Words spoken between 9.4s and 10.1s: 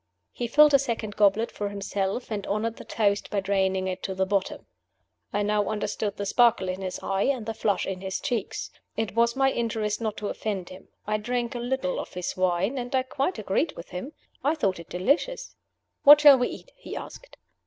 interest